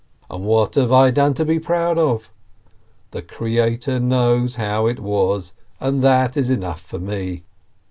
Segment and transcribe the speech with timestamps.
[0.31, 2.31] And what have I done to be proud of?
[3.11, 7.43] The Creator knows how it was, and that is enough for me.